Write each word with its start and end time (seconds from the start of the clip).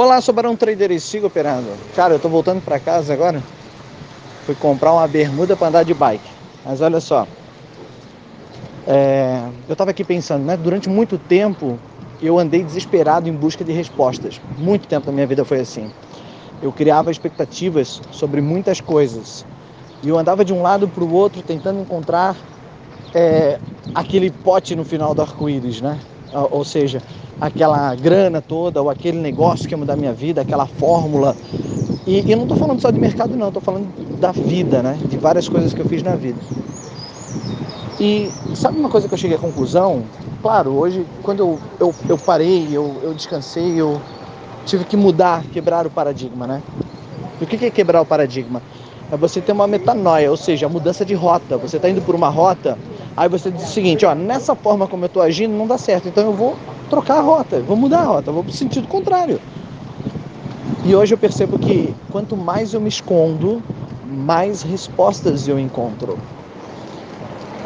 Olá, 0.00 0.20
sou 0.20 0.32
Barão 0.32 0.54
Trader 0.54 0.92
e 0.92 1.00
sigo 1.00 1.26
operando. 1.26 1.76
Cara, 1.92 2.14
eu 2.14 2.20
tô 2.20 2.28
voltando 2.28 2.62
para 2.62 2.78
casa 2.78 3.12
agora. 3.12 3.42
Fui 4.44 4.54
comprar 4.54 4.92
uma 4.92 5.08
bermuda 5.08 5.56
para 5.56 5.66
andar 5.66 5.82
de 5.82 5.92
bike. 5.92 6.30
Mas 6.64 6.80
olha 6.80 7.00
só. 7.00 7.26
É... 8.86 9.40
eu 9.68 9.74
tava 9.74 9.90
aqui 9.90 10.04
pensando, 10.04 10.44
né? 10.44 10.56
Durante 10.56 10.88
muito 10.88 11.18
tempo 11.18 11.80
eu 12.22 12.38
andei 12.38 12.62
desesperado 12.62 13.28
em 13.28 13.32
busca 13.32 13.64
de 13.64 13.72
respostas. 13.72 14.40
Muito 14.56 14.86
tempo 14.86 15.06
da 15.06 15.10
minha 15.10 15.26
vida 15.26 15.44
foi 15.44 15.58
assim. 15.58 15.90
Eu 16.62 16.72
criava 16.72 17.10
expectativas 17.10 18.00
sobre 18.12 18.40
muitas 18.40 18.80
coisas. 18.80 19.44
E 20.00 20.08
eu 20.08 20.16
andava 20.16 20.44
de 20.44 20.52
um 20.52 20.62
lado 20.62 20.86
para 20.86 21.02
o 21.02 21.12
outro 21.12 21.42
tentando 21.42 21.80
encontrar 21.80 22.36
é, 23.12 23.58
aquele 23.92 24.30
pote 24.30 24.76
no 24.76 24.84
final 24.84 25.12
do 25.12 25.22
arco-íris, 25.22 25.80
né? 25.80 25.98
Ou 26.32 26.64
seja, 26.64 27.02
aquela 27.40 27.94
grana 27.94 28.42
toda, 28.42 28.82
ou 28.82 28.90
aquele 28.90 29.18
negócio 29.18 29.68
que 29.68 29.74
ia 29.74 29.78
mudar 29.78 29.96
minha 29.96 30.12
vida, 30.12 30.40
aquela 30.42 30.66
fórmula. 30.66 31.36
E, 32.06 32.24
e 32.26 32.32
eu 32.32 32.36
não 32.36 32.44
estou 32.44 32.56
falando 32.56 32.80
só 32.80 32.90
de 32.90 32.98
mercado, 32.98 33.36
não, 33.36 33.48
estou 33.48 33.62
falando 33.62 33.92
da 34.18 34.32
vida, 34.32 34.82
né? 34.82 34.98
De 35.08 35.16
várias 35.18 35.48
coisas 35.48 35.72
que 35.72 35.80
eu 35.80 35.86
fiz 35.86 36.02
na 36.02 36.16
vida. 36.16 36.38
E 38.00 38.30
sabe 38.54 38.78
uma 38.78 38.88
coisa 38.88 39.08
que 39.08 39.14
eu 39.14 39.18
cheguei 39.18 39.36
à 39.36 39.40
conclusão? 39.40 40.04
Claro, 40.40 40.72
hoje, 40.74 41.04
quando 41.22 41.40
eu, 41.40 41.60
eu, 41.80 41.94
eu 42.08 42.18
parei, 42.18 42.70
eu, 42.70 43.00
eu 43.02 43.12
descansei, 43.14 43.80
eu 43.80 44.00
tive 44.64 44.84
que 44.84 44.96
mudar, 44.96 45.46
quebrar 45.48 45.86
o 45.86 45.90
paradigma, 45.90 46.46
né? 46.46 46.62
E 47.40 47.44
o 47.44 47.46
que 47.46 47.64
é 47.64 47.70
quebrar 47.70 48.00
o 48.00 48.06
paradigma? 48.06 48.62
É 49.10 49.16
você 49.16 49.40
ter 49.40 49.52
uma 49.52 49.66
metanoia, 49.66 50.30
ou 50.30 50.36
seja, 50.36 50.66
a 50.66 50.68
mudança 50.68 51.04
de 51.04 51.14
rota. 51.14 51.58
Você 51.58 51.76
está 51.76 51.88
indo 51.88 52.02
por 52.02 52.14
uma 52.14 52.28
rota, 52.28 52.78
aí 53.18 53.28
você 53.28 53.50
diz 53.50 53.64
o 53.64 53.72
seguinte, 53.72 54.06
ó, 54.06 54.14
nessa 54.14 54.54
forma 54.54 54.86
como 54.86 55.04
eu 55.04 55.08
estou 55.08 55.20
agindo 55.20 55.52
não 55.52 55.66
dá 55.66 55.76
certo, 55.76 56.08
então 56.08 56.24
eu 56.24 56.32
vou 56.32 56.56
trocar 56.88 57.18
a 57.18 57.20
rota, 57.20 57.60
vou 57.60 57.76
mudar 57.76 58.00
a 58.00 58.04
rota, 58.04 58.30
vou 58.30 58.44
para 58.44 58.50
o 58.50 58.54
sentido 58.54 58.86
contrário. 58.86 59.40
E 60.84 60.94
hoje 60.94 61.14
eu 61.14 61.18
percebo 61.18 61.58
que 61.58 61.92
quanto 62.12 62.36
mais 62.36 62.72
eu 62.72 62.80
me 62.80 62.88
escondo, 62.88 63.60
mais 64.06 64.62
respostas 64.62 65.48
eu 65.48 65.58
encontro. 65.58 66.16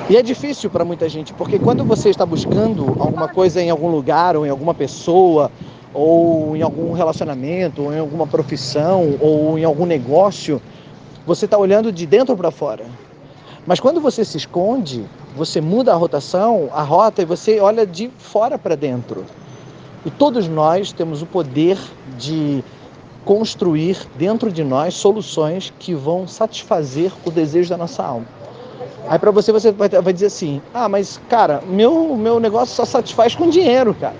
E 0.09 0.17
é 0.17 0.23
difícil 0.23 0.71
para 0.71 0.85
muita 0.85 1.09
gente, 1.09 1.35
porque 1.35 1.59
quando 1.59 1.85
você 1.85 2.09
está 2.09 2.25
buscando 2.25 2.97
alguma 2.99 3.29
coisa 3.29 3.63
em 3.63 3.69
algum 3.69 3.89
lugar, 3.89 4.37
ou 4.37 4.47
em 4.47 4.49
alguma 4.49 4.75
pessoa, 4.75 5.51
ou 5.93 6.57
em 6.57 6.63
algum 6.63 6.93
relacionamento, 6.93 7.83
ou 7.83 7.93
em 7.93 7.99
alguma 7.99 8.27
profissão, 8.27 9.17
ou 9.21 9.59
em 9.59 9.65
algum 9.65 9.85
negócio, 9.85 10.61
você 11.27 11.45
está 11.45 11.59
olhando 11.59 11.93
de 11.93 12.07
dentro 12.07 12.37
para 12.37 12.51
fora. 12.51 12.85
Mas 13.67 13.79
quando 13.79 14.01
você 14.01 14.25
se 14.25 14.37
esconde, 14.37 15.05
você 15.37 15.61
muda 15.61 15.93
a 15.93 15.97
rotação, 15.97 16.69
a 16.73 16.83
rota, 16.83 17.23
e 17.23 17.25
você 17.25 17.59
olha 17.61 17.87
de 17.87 18.11
fora 18.19 18.59
para 18.59 18.77
dentro. 18.77 19.25
E 20.05 20.11
todos 20.11 20.49
nós 20.49 20.93
temos 20.93 21.23
o 21.23 21.27
poder 21.27 21.79
de 22.19 22.63
construir 23.25 23.97
dentro 24.17 24.51
de 24.51 24.65
nós 24.65 24.95
soluções 24.95 25.73
que 25.79 25.95
vão 25.95 26.27
satisfazer 26.27 27.13
o 27.25 27.31
desejo 27.31 27.71
da 27.71 27.77
nossa 27.77 28.03
alma. 28.03 28.27
Aí 29.09 29.19
para 29.19 29.31
você 29.31 29.53
você 29.53 29.71
vai, 29.73 29.89
vai 29.89 30.13
dizer 30.13 30.27
assim: 30.27 30.61
"Ah, 30.73 30.89
mas 30.89 31.21
cara, 31.29 31.63
meu 31.67 32.17
meu 32.17 32.41
negócio 32.41 32.75
só 32.75 32.85
satisfaz 32.85 33.35
com 33.35 33.49
dinheiro, 33.49 33.95
cara. 33.95 34.17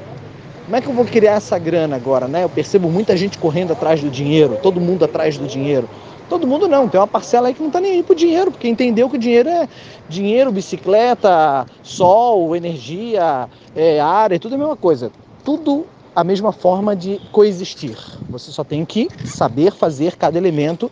Como 0.65 0.77
é 0.77 0.81
que 0.81 0.89
eu 0.89 0.95
vou 0.95 1.05
criar 1.05 1.35
essa 1.35 1.59
grana 1.59 1.97
agora, 1.97 2.29
né? 2.29 2.45
Eu 2.45 2.49
percebo 2.49 2.89
muita 2.89 3.17
gente 3.17 3.37
correndo 3.37 3.73
atrás 3.73 4.01
do 4.01 4.09
dinheiro, 4.09 4.59
todo 4.63 4.81
mundo 4.81 5.05
atrás 5.05 5.37
do 5.37 5.47
dinheiro. 5.47 5.89
Todo 6.33 6.47
mundo 6.47 6.67
não, 6.67 6.89
tem 6.89 6.99
uma 6.99 7.07
parcela 7.07 7.49
aí 7.49 7.53
que 7.53 7.61
não 7.61 7.67
está 7.67 7.79
nem 7.79 7.93
aí 7.93 8.03
pro 8.03 8.15
dinheiro, 8.15 8.51
porque 8.51 8.67
entendeu 8.67 9.07
que 9.11 9.17
o 9.17 9.19
dinheiro 9.19 9.51
é 9.51 9.69
dinheiro, 10.09 10.51
bicicleta, 10.51 11.67
sol, 11.83 12.57
energia, 12.57 13.51
é, 13.77 14.01
ar, 14.01 14.33
é 14.33 14.39
tudo 14.39 14.55
a 14.55 14.59
mesma 14.59 14.75
coisa. 14.75 15.13
Tudo 15.45 15.85
a 16.17 16.25
mesma 16.25 16.51
forma 16.51 16.97
de 16.97 17.21
coexistir. 17.31 17.99
Você 18.31 18.51
só 18.51 18.65
tem 18.65 18.83
que 18.83 19.11
saber 19.27 19.73
fazer 19.73 20.17
cada 20.17 20.39
elemento 20.39 20.91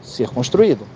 ser 0.00 0.28
construído. 0.28 0.86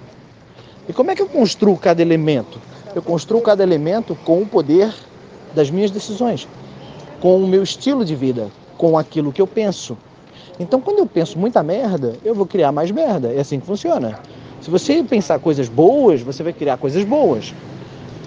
E 0.89 0.92
como 0.92 1.11
é 1.11 1.17
que 1.17 1.22
eu 1.22 1.28
construo 1.28 1.77
cada 1.77 2.00
elemento? 2.00 2.60
Eu 2.94 3.03
construo 3.03 3.41
cada 3.41 3.65
elemento 3.65 4.16
com 4.25 4.43
o 4.43 4.47
poder 4.47 4.94
das 5.56 5.71
minhas 5.71 5.91
decisões, 5.91 6.47
com 7.21 7.43
o 7.43 7.48
meu 7.48 7.65
estilo 7.65 8.04
de 8.04 8.15
vida, 8.15 8.48
com 8.78 8.97
aquilo 8.97 9.33
que 9.33 9.43
eu 9.43 9.47
penso, 9.48 9.98
então, 10.59 10.81
quando 10.81 10.99
eu 10.99 11.06
penso 11.06 11.39
muita 11.39 11.62
merda, 11.62 12.15
eu 12.25 12.34
vou 12.34 12.47
criar 12.47 12.72
mais 12.72 12.91
merda. 12.91 13.33
É 13.33 13.41
assim 13.41 13.61
que 13.61 13.67
funciona. 13.67 14.19
Se 14.61 14.71
você 14.71 15.03
pensar 15.03 15.39
coisas 15.39 15.69
boas, 15.69 16.22
você 16.22 16.43
vai 16.43 16.53
criar 16.53 16.78
coisas 16.78 17.05
boas. 17.05 17.55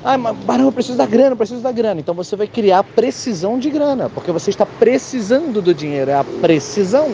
Ah, 0.03 0.17
mas 0.17 0.37
Barão, 0.37 0.65
eu 0.65 0.71
preciso 0.71 0.97
da 0.97 1.05
grana, 1.05 1.31
eu 1.31 1.37
preciso 1.37 1.61
da 1.61 1.71
grana. 1.71 1.99
Então 1.99 2.13
você 2.13 2.35
vai 2.35 2.47
criar 2.47 2.83
precisão 2.83 3.59
de 3.59 3.69
grana, 3.69 4.09
porque 4.09 4.31
você 4.31 4.49
está 4.49 4.65
precisando 4.65 5.61
do 5.61 5.73
dinheiro, 5.73 6.11
é 6.11 6.15
a 6.15 6.23
precisão. 6.23 7.09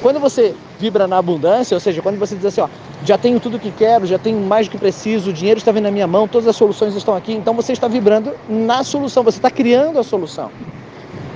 Quando 0.00 0.20
você 0.20 0.54
vibra 0.78 1.08
na 1.08 1.16
abundância, 1.16 1.74
ou 1.74 1.80
seja, 1.80 2.02
quando 2.02 2.18
você 2.18 2.36
diz 2.36 2.44
assim, 2.44 2.60
ó, 2.60 2.68
já 3.04 3.16
tenho 3.16 3.40
tudo 3.40 3.58
que 3.58 3.70
quero, 3.70 4.06
já 4.06 4.18
tenho 4.18 4.38
mais 4.38 4.68
do 4.68 4.72
que 4.72 4.78
preciso, 4.78 5.30
o 5.30 5.32
dinheiro 5.32 5.58
está 5.58 5.72
vindo 5.72 5.84
na 5.84 5.90
minha 5.90 6.06
mão, 6.06 6.28
todas 6.28 6.46
as 6.46 6.54
soluções 6.54 6.94
estão 6.94 7.16
aqui, 7.16 7.32
então 7.32 7.54
você 7.54 7.72
está 7.72 7.88
vibrando 7.88 8.34
na 8.48 8.84
solução, 8.84 9.22
você 9.24 9.38
está 9.38 9.50
criando 9.50 9.98
a 9.98 10.04
solução. 10.04 10.50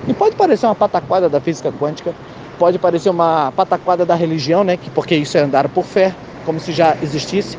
E 0.07 0.15
pode 0.15 0.37
parecer 0.37 0.67
uma 0.67 0.75
pataquada 0.75 1.29
da 1.29 1.41
física 1.41 1.73
quântica, 1.73 2.15
pode 2.59 2.79
parecer 2.79 3.09
uma 3.09 3.53
pataquada 3.53 4.05
da 4.05 4.15
religião, 4.15 4.65
né? 4.65 4.79
Porque 4.95 5.15
isso 5.15 5.39
é 5.39 5.43
andar 5.43 5.69
por 5.69 5.85
fé, 5.85 6.15
como 6.45 6.59
se 6.59 6.73
já 6.73 6.97
existisse. 7.03 7.57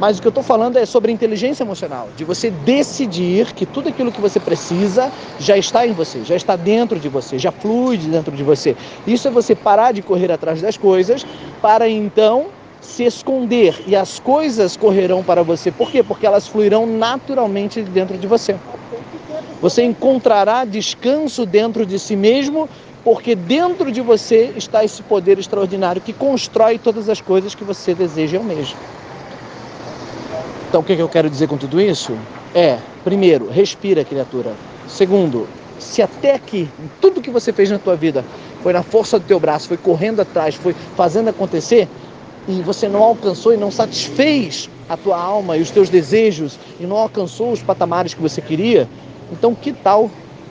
Mas 0.00 0.18
o 0.18 0.20
que 0.20 0.26
eu 0.26 0.30
estou 0.30 0.42
falando 0.42 0.78
é 0.78 0.84
sobre 0.84 1.12
inteligência 1.12 1.62
emocional, 1.62 2.08
de 2.16 2.24
você 2.24 2.50
decidir 2.50 3.52
que 3.52 3.64
tudo 3.64 3.88
aquilo 3.88 4.10
que 4.10 4.20
você 4.20 4.40
precisa 4.40 5.12
já 5.38 5.56
está 5.56 5.86
em 5.86 5.92
você, 5.92 6.24
já 6.24 6.34
está 6.34 6.56
dentro 6.56 6.98
de 6.98 7.08
você, 7.08 7.38
já 7.38 7.52
flui 7.52 7.96
dentro 7.98 8.34
de 8.34 8.42
você. 8.42 8.74
Isso 9.06 9.28
é 9.28 9.30
você 9.30 9.54
parar 9.54 9.92
de 9.92 10.02
correr 10.02 10.32
atrás 10.32 10.60
das 10.60 10.76
coisas 10.76 11.24
para 11.60 11.88
então 11.88 12.46
se 12.80 13.04
esconder 13.04 13.80
e 13.86 13.94
as 13.94 14.18
coisas 14.18 14.76
correrão 14.76 15.22
para 15.22 15.44
você. 15.44 15.70
Por 15.70 15.88
quê? 15.88 16.02
Porque 16.02 16.26
elas 16.26 16.48
fluirão 16.48 16.84
naturalmente 16.84 17.80
dentro 17.82 18.18
de 18.18 18.26
você. 18.26 18.56
Você 19.60 19.84
encontrará 19.84 20.64
descanso 20.64 21.46
dentro 21.46 21.86
de 21.86 21.96
si 22.00 22.16
mesmo 22.16 22.68
porque 23.04 23.34
dentro 23.34 23.90
de 23.90 24.00
você 24.00 24.52
está 24.56 24.84
esse 24.84 25.02
poder 25.02 25.38
extraordinário 25.38 26.00
que 26.00 26.12
constrói 26.12 26.78
todas 26.78 27.08
as 27.08 27.20
coisas 27.20 27.54
que 27.54 27.64
você 27.64 27.94
deseja 27.94 28.38
mesmo. 28.40 28.76
Então, 30.68 30.80
o 30.80 30.84
que 30.84 30.92
eu 30.92 31.08
quero 31.08 31.28
dizer 31.28 31.48
com 31.48 31.58
tudo 31.58 31.80
isso? 31.80 32.16
É, 32.54 32.78
primeiro, 33.04 33.48
respira, 33.50 34.04
criatura. 34.04 34.52
Segundo, 34.88 35.46
se 35.78 36.00
até 36.00 36.34
aqui, 36.34 36.68
tudo 37.00 37.20
que 37.20 37.30
você 37.30 37.52
fez 37.52 37.70
na 37.70 37.78
tua 37.78 37.96
vida 37.96 38.24
foi 38.62 38.72
na 38.72 38.82
força 38.82 39.18
do 39.18 39.26
teu 39.26 39.38
braço, 39.38 39.68
foi 39.68 39.76
correndo 39.76 40.20
atrás, 40.20 40.54
foi 40.54 40.74
fazendo 40.96 41.28
acontecer, 41.28 41.88
e 42.48 42.60
você 42.62 42.88
não 42.88 43.02
alcançou 43.02 43.52
e 43.52 43.56
não 43.56 43.70
satisfez 43.70 44.70
a 44.88 44.96
tua 44.96 45.20
alma 45.20 45.56
e 45.56 45.60
os 45.60 45.70
teus 45.70 45.90
desejos, 45.90 46.58
e 46.80 46.86
não 46.86 46.96
alcançou 46.96 47.52
os 47.52 47.62
patamares 47.62 48.14
que 48.14 48.22
você 48.22 48.40
queria, 48.40 48.88
então 49.30 49.54
que 49.54 49.72
tal 49.72 50.10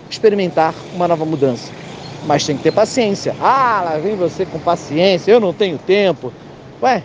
experimentar 0.09 0.75
uma 0.93 1.07
nova 1.07 1.25
mudança? 1.25 1.80
Mas 2.25 2.45
tem 2.45 2.57
que 2.57 2.63
ter 2.63 2.71
paciência. 2.71 3.35
Ah, 3.39 3.81
lá 3.83 3.97
vem 3.97 4.15
você 4.15 4.45
com 4.45 4.59
paciência, 4.59 5.31
eu 5.31 5.39
não 5.39 5.53
tenho 5.53 5.77
tempo. 5.77 6.31
Ué, 6.81 7.03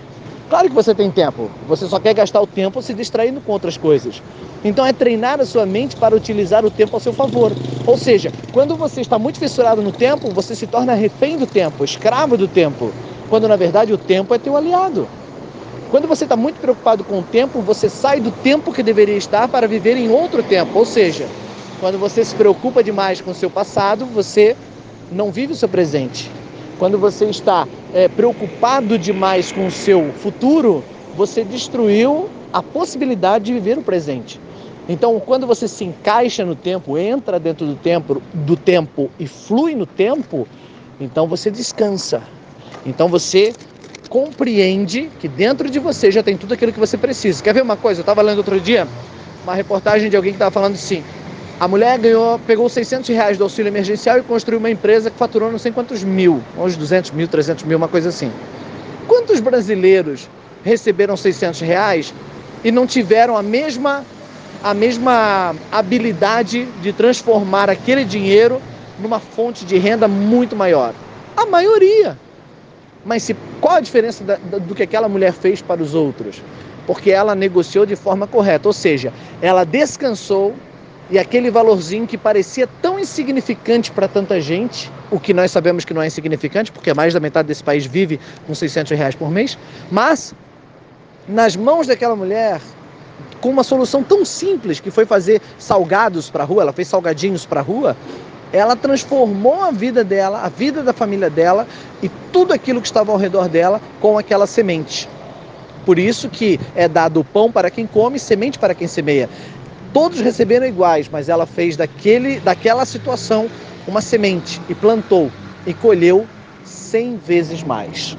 claro 0.49 0.69
que 0.69 0.75
você 0.75 0.94
tem 0.94 1.10
tempo, 1.10 1.50
você 1.69 1.87
só 1.87 1.99
quer 1.99 2.15
gastar 2.15 2.41
o 2.41 2.47
tempo 2.47 2.82
se 2.82 2.94
distraindo 2.94 3.41
com 3.41 3.53
outras 3.53 3.77
coisas. 3.77 4.22
Então 4.65 4.84
é 4.84 4.93
treinar 4.93 5.41
a 5.41 5.47
sua 5.47 5.66
mente 5.66 5.97
para 5.97 6.15
utilizar 6.15 6.65
o 6.65 6.71
tempo 6.71 6.97
ao 6.97 7.00
seu 7.00 7.12
favor. 7.12 7.53
Ou 7.87 7.97
seja, 7.97 8.32
quando 8.53 8.77
você 8.77 9.00
está 9.00 9.19
muito 9.19 9.38
fissurado 9.38 9.82
no 9.82 9.93
tempo, 9.93 10.28
você 10.31 10.54
se 10.54 10.66
torna 10.66 10.94
refém 10.94 11.37
do 11.37 11.47
tempo, 11.47 11.84
escravo 11.84 12.37
do 12.37 12.48
tempo, 12.48 12.91
quando 13.28 13.47
na 13.48 13.56
verdade 13.56 13.93
o 13.93 13.98
tempo 13.98 14.34
é 14.34 14.38
teu 14.38 14.56
aliado. 14.56 15.06
Quando 15.91 16.09
você 16.09 16.25
está 16.25 16.37
muito 16.37 16.60
preocupado 16.60 17.04
com 17.04 17.21
o 17.21 17.22
tempo, 17.22 17.60
você 17.60 17.88
sai 17.88 18.19
do 18.19 18.31
tempo 18.31 18.72
que 18.72 18.83
deveria 18.83 19.16
estar 19.16 19.47
para 19.48 19.69
viver 19.69 19.97
em 19.97 20.10
outro 20.10 20.43
tempo. 20.43 20.77
Ou 20.77 20.84
seja, 20.84 21.28
quando 21.81 21.97
você 21.97 22.25
se 22.25 22.34
preocupa 22.34 22.83
demais 22.83 23.21
com 23.21 23.31
o 23.31 23.34
seu 23.34 23.48
passado, 23.48 24.04
você 24.06 24.56
não 25.11 25.31
vive 25.31 25.53
o 25.53 25.56
seu 25.56 25.69
presente. 25.69 26.31
Quando 26.78 26.98
você 26.98 27.27
está 27.27 27.66
é, 27.95 28.09
preocupado 28.09 28.98
demais 28.98 29.51
com 29.53 29.66
o 29.66 29.71
seu 29.71 30.13
futuro, 30.15 30.84
você 31.16 31.42
destruiu 31.45 32.28
a 32.53 32.63
possibilidade 32.63 33.47
de 33.47 33.54
viver 33.54 33.78
o 33.78 33.83
presente. 33.83 34.41
Então, 34.89 35.19
quando 35.19 35.47
você 35.47 35.66
se 35.66 35.84
encaixa 35.84 36.45
no 36.45 36.54
tempo, 36.54 36.97
entra 36.97 37.41
dentro 37.41 37.66
do 37.66 37.75
tempo, 37.75 38.22
do 38.33 38.57
tempo 38.57 39.10
e 39.19 39.27
flui 39.27 39.75
no 39.75 39.86
tempo, 39.86 40.47
então 41.01 41.27
você 41.27 41.51
descansa. 41.51 42.22
Então 42.84 43.09
você 43.09 43.54
compreende 44.09 45.10
que 45.19 45.27
dentro 45.27 45.69
de 45.69 45.78
você 45.78 46.10
já 46.10 46.22
tem 46.22 46.36
tudo 46.36 46.54
aquilo 46.54 46.72
que 46.72 46.78
você 46.78 46.97
precisa. 46.97 47.42
Quer 47.42 47.53
ver 47.53 47.63
uma 47.63 47.77
coisa? 47.77 48.01
Eu 48.01 48.03
estava 48.03 48.22
lendo 48.22 48.39
outro 48.39 48.60
dia 48.60 48.86
uma 49.42 49.54
reportagem 49.54 50.09
de 50.09 50.16
alguém 50.16 50.33
que 50.33 50.36
estava 50.36 50.53
falando 50.53 50.75
assim: 50.75 51.03
a 51.59 51.67
mulher 51.67 51.99
ganhou, 51.99 52.39
pegou 52.41 52.69
600 52.69 53.09
reais 53.09 53.39
do 53.39 53.45
auxílio 53.45 53.71
emergencial 53.71 54.19
e 54.19 54.23
construiu 54.23 54.59
uma 54.59 54.71
empresa 54.71 55.11
que 55.11 55.17
faturou 55.17 55.51
não 55.51 55.59
sei 55.59 55.73
quantos 55.73 56.05
mil, 56.05 56.43
uns 56.59 56.77
200 56.77 57.13
mil, 57.13 57.27
300 57.27 57.65
mil, 57.65 57.79
uma 57.79 57.89
coisa 57.89 58.11
assim. 58.11 58.31
Quantos 59.09 59.41
brasileiros 59.41 60.29
receberam 60.63 61.17
600 61.17 61.61
reais 61.61 62.13
e 62.63 62.71
não 62.71 62.87
tiveram 62.87 63.39
a 63.39 63.43
mesma, 63.43 64.05
a 64.63 64.75
mesma 64.75 65.55
habilidade 65.73 66.67
de 66.83 66.93
transformar 66.93 67.71
aquele 67.71 68.05
dinheiro 68.05 68.61
numa 68.99 69.19
fonte 69.19 69.65
de 69.65 69.79
renda 69.79 70.07
muito 70.07 70.55
maior? 70.55 70.93
A 71.35 71.47
maioria. 71.47 72.19
Mas 73.03 73.23
se, 73.23 73.35
qual 73.63 73.77
a 73.77 73.81
diferença 73.81 74.23
da, 74.23 74.37
da, 74.37 74.59
do 74.59 74.75
que 74.75 74.83
aquela 74.83 75.09
mulher 75.09 75.33
fez 75.33 75.63
para 75.63 75.83
os 75.83 75.95
outros? 75.95 76.43
Porque 76.87 77.11
ela 77.11 77.35
negociou 77.35 77.87
de 77.87 77.97
forma 77.97 78.27
correta, 78.27 78.69
ou 78.69 78.75
seja, 78.75 79.11
ela 79.41 79.65
descansou 79.65 80.55
e 81.11 81.19
aquele 81.19 81.51
valorzinho 81.51 82.07
que 82.07 82.19
parecia 82.19 82.69
tão 82.83 82.99
insignificante 82.99 83.91
para 83.93 84.09
tanta 84.09 84.41
gente, 84.41 84.91
o 85.11 85.21
que 85.21 85.33
nós 85.33 85.51
sabemos 85.51 85.85
que 85.85 85.95
não 85.95 86.03
é 86.03 86.07
insignificante, 86.07 86.73
porque 86.73 86.93
mais 86.93 87.15
da 87.15 87.21
metade 87.21 87.47
desse 87.47 87.63
país 87.63 87.87
vive 87.87 88.19
com 88.47 88.55
600 88.55 88.97
reais 88.99 89.15
por 89.15 89.31
mês, 89.31 89.57
mas 89.91 90.35
nas 91.29 91.55
mãos 91.55 91.87
daquela 91.87 92.17
mulher, 92.17 92.61
com 93.41 93.51
uma 93.51 93.63
solução 93.63 94.03
tão 94.03 94.25
simples 94.25 94.81
que 94.81 94.91
foi 94.91 95.07
fazer 95.07 95.41
salgados 95.59 96.29
para 96.29 96.43
a 96.43 96.47
rua, 96.47 96.63
ela 96.63 96.73
fez 96.73 96.89
salgadinhos 96.89 97.47
para 97.47 97.61
a 97.61 97.63
rua, 97.63 97.97
ela 98.53 98.75
transformou 98.75 99.63
a 99.63 99.71
vida 99.71 100.03
dela, 100.03 100.41
a 100.43 100.49
vida 100.49 100.83
da 100.83 100.93
família 100.93 101.31
dela 101.31 101.67
e 102.03 102.09
tudo 102.33 102.53
aquilo 102.53 102.81
que 102.81 102.87
estava 102.87 103.13
ao 103.13 103.19
redor 103.19 103.49
dela 103.49 103.81
com 104.01 104.19
aquela 104.19 104.47
semente. 104.47 105.09
Por 105.85 106.01
isso 106.01 106.29
que 106.29 106.59
é 106.75 106.89
dado 106.89 107.23
pão 107.23 107.51
para 107.51 107.71
quem 107.71 107.87
come, 107.87 108.19
semente 108.19 108.59
para 108.59 108.75
quem 108.75 108.89
semeia 108.89 109.29
todos 109.97 110.21
receberam 110.21 110.66
iguais, 110.66 111.09
mas 111.10 111.27
ela 111.27 111.47
fez 111.47 111.75
daquele, 111.75 112.39
daquela 112.41 112.84
situação 112.84 113.48
uma 113.89 114.03
semente 114.03 114.60
e 114.69 114.75
plantou 114.75 115.33
e 115.66 115.72
colheu 115.72 116.27
cem 116.63 117.16
vezes 117.16 117.63
mais. 117.63 118.15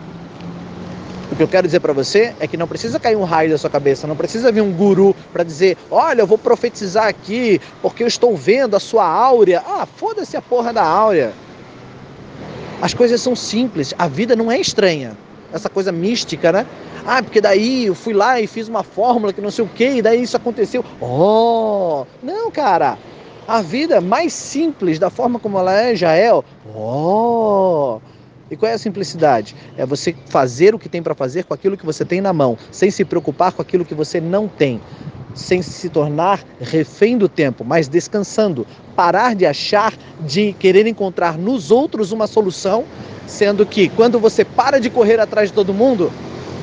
O 1.32 1.36
que 1.36 1.44
eu 1.44 1.48
quero 1.48 1.68
dizer 1.68 1.80
para 1.80 1.94
você 1.94 2.34
é 2.40 2.48
que 2.48 2.58
não 2.58 2.68
precisa 2.68 3.00
cair 3.00 3.16
um 3.16 3.24
raio 3.24 3.52
da 3.52 3.60
sua 3.60 3.70
cabeça, 3.70 4.08
não 4.08 4.16
precisa 4.16 4.52
vir 4.52 4.62
um 4.62 4.72
guru 4.72 5.16
para 5.32 5.44
dizer: 5.44 5.78
olha, 5.92 6.22
eu 6.22 6.26
vou 6.26 6.40
profetizar 6.40 7.06
aqui 7.06 7.62
porque 7.80 8.02
eu 8.02 8.08
estou 8.08 8.36
vendo 8.36 8.76
a 8.76 8.80
sua 8.80 9.06
áurea. 9.06 9.62
Ah, 9.64 9.86
foda-se 9.86 10.36
a 10.36 10.42
porra 10.42 10.74
da 10.74 10.84
áurea. 10.84 11.32
As 12.82 12.96
coisas 12.96 13.22
são 13.22 13.36
simples, 13.36 13.94
a 14.00 14.08
vida 14.08 14.36
não 14.36 14.52
é 14.52 14.60
estranha. 14.60 15.16
Essa 15.54 15.70
coisa 15.70 15.92
mística, 15.92 16.52
né? 16.52 16.66
Ah, 17.10 17.24
porque 17.24 17.40
daí 17.40 17.86
eu 17.86 17.96
fui 17.96 18.14
lá 18.14 18.42
e 18.42 18.46
fiz 18.46 18.68
uma 18.68 18.84
fórmula 18.84 19.32
que 19.32 19.40
não 19.40 19.50
sei 19.50 19.64
o 19.64 19.70
que, 19.70 19.86
e 19.86 20.02
daí 20.02 20.22
isso 20.22 20.36
aconteceu. 20.36 20.84
Oh! 21.00 22.06
Não, 22.22 22.52
cara. 22.52 22.98
A 23.48 23.62
vida 23.62 24.02
mais 24.02 24.34
simples, 24.34 25.00
da 25.00 25.10
forma 25.10 25.40
como 25.40 25.58
ela 25.58 25.74
é, 25.74 25.96
já 25.96 26.12
é. 26.12 26.34
Oh! 26.76 28.02
E 28.52 28.58
qual 28.58 28.70
é 28.70 28.76
a 28.76 28.78
simplicidade? 28.78 29.56
É 29.78 29.86
você 29.86 30.14
fazer 30.28 30.76
o 30.76 30.80
que 30.80 30.90
tem 30.90 31.02
para 31.02 31.16
fazer 31.16 31.46
com 31.46 31.54
aquilo 31.54 31.78
que 31.78 31.86
você 31.86 32.04
tem 32.04 32.20
na 32.20 32.34
mão, 32.34 32.58
sem 32.74 32.92
se 32.92 33.06
preocupar 33.06 33.54
com 33.54 33.62
aquilo 33.62 33.86
que 33.86 33.96
você 33.96 34.20
não 34.20 34.50
tem, 34.50 34.82
sem 35.34 35.62
se 35.62 35.88
tornar 35.88 36.44
refém 36.60 37.18
do 37.18 37.30
tempo, 37.30 37.64
mas 37.64 37.88
descansando. 37.88 38.68
Parar 38.98 39.34
de 39.34 39.46
achar, 39.46 39.94
de 40.26 40.52
querer 40.60 40.86
encontrar 40.86 41.38
nos 41.38 41.72
outros 41.72 42.12
uma 42.12 42.28
solução, 42.28 42.84
sendo 43.26 43.66
que 43.66 43.88
quando 43.88 44.20
você 44.20 44.44
para 44.44 44.78
de 44.78 44.90
correr 44.90 45.22
atrás 45.22 45.48
de 45.48 45.56
todo 45.56 45.74
mundo, 45.74 46.12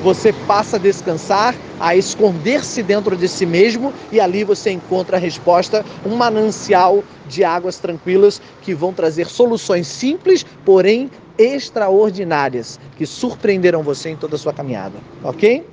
você 0.05 0.31
passa 0.45 0.75
a 0.75 0.79
descansar, 0.79 1.55
a 1.79 1.95
esconder-se 1.95 2.83
dentro 2.83 3.17
de 3.17 3.27
si 3.27 3.43
mesmo 3.43 3.91
e 4.11 4.19
ali 4.19 4.43
você 4.43 4.69
encontra 4.69 5.17
a 5.17 5.19
resposta, 5.19 5.83
um 6.05 6.15
manancial 6.15 7.03
de 7.27 7.43
águas 7.43 7.79
tranquilas 7.79 8.39
que 8.61 8.75
vão 8.75 8.93
trazer 8.93 9.25
soluções 9.25 9.87
simples, 9.87 10.45
porém 10.63 11.09
extraordinárias, 11.39 12.79
que 12.95 13.03
surpreenderão 13.07 13.81
você 13.81 14.11
em 14.11 14.15
toda 14.15 14.35
a 14.35 14.37
sua 14.37 14.53
caminhada, 14.53 14.93
ok? 15.23 15.67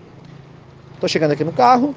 Estou 0.94 1.10
chegando 1.10 1.32
aqui 1.32 1.44
no 1.44 1.52
carro, 1.52 1.94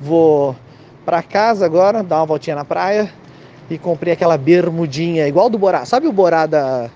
vou 0.00 0.56
para 1.04 1.22
casa 1.22 1.64
agora, 1.64 2.02
dar 2.02 2.16
uma 2.16 2.26
voltinha 2.26 2.56
na 2.56 2.64
praia 2.64 3.08
e 3.70 3.78
comprei 3.78 4.14
aquela 4.14 4.36
bermudinha 4.36 5.28
igual 5.28 5.48
do 5.48 5.56
Borá. 5.56 5.84
Sabe 5.84 6.08
o 6.08 6.12
Borá 6.12 6.44
da, 6.44 6.90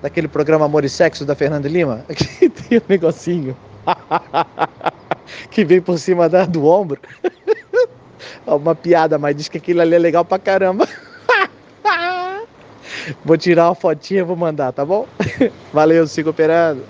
daquele 0.00 0.28
programa 0.28 0.66
Amor 0.66 0.84
e 0.84 0.88
Sexo 0.88 1.24
da 1.24 1.34
Fernanda 1.34 1.68
Lima? 1.68 2.04
Que 2.38 2.48
tem 2.48 2.78
um 2.78 2.82
negocinho 2.88 3.56
que 5.50 5.64
vem 5.64 5.80
por 5.80 5.98
cima 5.98 6.28
da, 6.28 6.44
do 6.44 6.66
ombro. 6.66 7.00
Uma 8.46 8.74
piada, 8.74 9.18
mas 9.18 9.36
diz 9.36 9.48
que 9.48 9.58
aquilo 9.58 9.80
ali 9.80 9.94
é 9.94 9.98
legal 9.98 10.24
pra 10.24 10.38
caramba. 10.38 10.88
Vou 13.24 13.36
tirar 13.36 13.68
uma 13.68 13.74
fotinha 13.74 14.20
e 14.20 14.24
vou 14.24 14.36
mandar, 14.36 14.72
tá 14.72 14.84
bom? 14.84 15.06
Valeu, 15.72 16.06
sigo 16.06 16.30
operando. 16.30 16.84